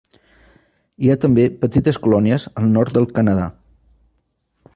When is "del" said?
2.97-3.09